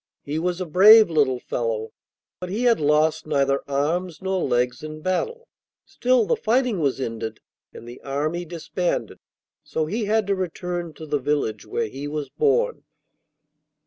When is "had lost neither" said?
2.63-3.61